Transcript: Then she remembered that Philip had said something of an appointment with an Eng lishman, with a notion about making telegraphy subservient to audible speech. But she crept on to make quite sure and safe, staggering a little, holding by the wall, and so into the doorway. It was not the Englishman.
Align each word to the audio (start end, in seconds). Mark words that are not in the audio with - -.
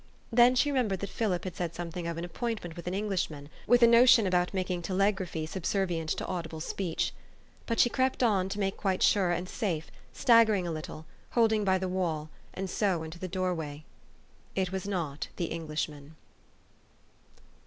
Then 0.31 0.55
she 0.55 0.71
remembered 0.71 0.99
that 1.01 1.11
Philip 1.11 1.43
had 1.43 1.55
said 1.55 1.75
something 1.75 2.07
of 2.07 2.17
an 2.17 2.25
appointment 2.25 2.75
with 2.75 2.87
an 2.87 2.95
Eng 2.95 3.07
lishman, 3.07 3.49
with 3.67 3.83
a 3.83 3.87
notion 3.87 4.25
about 4.25 4.51
making 4.51 4.81
telegraphy 4.81 5.45
subservient 5.45 6.09
to 6.17 6.25
audible 6.25 6.59
speech. 6.59 7.13
But 7.67 7.79
she 7.79 7.87
crept 7.87 8.23
on 8.23 8.49
to 8.49 8.59
make 8.59 8.77
quite 8.77 9.03
sure 9.03 9.29
and 9.29 9.47
safe, 9.47 9.91
staggering 10.11 10.65
a 10.65 10.71
little, 10.71 11.05
holding 11.29 11.63
by 11.63 11.77
the 11.77 11.87
wall, 11.87 12.31
and 12.55 12.67
so 12.67 13.03
into 13.03 13.19
the 13.19 13.27
doorway. 13.27 13.83
It 14.55 14.71
was 14.71 14.87
not 14.87 15.27
the 15.35 15.45
Englishman. 15.51 16.15